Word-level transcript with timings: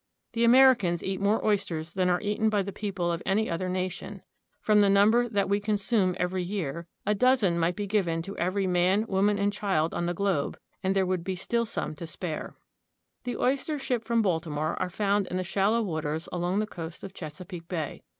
The 0.33 0.43
Americans 0.43 1.03
eat 1.03 1.21
more 1.21 1.45
oysters 1.45 1.93
than 1.93 2.09
are 2.09 2.19
eaten 2.21 2.49
by 2.49 2.63
the 2.63 2.71
people 2.71 3.11
of 3.11 3.21
any 3.23 3.47
other 3.51 3.69
nation. 3.69 4.23
From 4.59 4.81
the 4.81 4.89
number 4.89 5.29
that 5.29 5.47
we 5.47 5.59
consume 5.59 6.15
every 6.17 6.41
year, 6.41 6.87
a 7.05 7.13
dozen 7.13 7.59
might 7.59 7.75
be 7.75 7.85
given 7.85 8.23
to 8.23 8.35
every 8.39 8.65
man, 8.65 9.05
woman, 9.07 9.37
and 9.37 9.53
child 9.53 9.93
on 9.93 10.07
the 10.07 10.15
globe, 10.15 10.57
and 10.81 10.95
there 10.95 11.05
would 11.05 11.23
be 11.23 11.35
still 11.35 11.67
some 11.67 11.93
to 11.97 12.07
spare. 12.07 12.55
The 13.25 13.37
oysters 13.37 13.83
shipped 13.83 14.07
from 14.07 14.23
Baltimore 14.23 14.75
are 14.81 14.89
found 14.89 15.27
in 15.27 15.37
the 15.37 15.43
shallow 15.43 15.83
waters 15.83 16.27
along 16.31 16.57
the 16.57 16.65
coast 16.65 17.03
of 17.03 17.13
Chesapeake 17.13 17.67
Bay. 17.67 18.01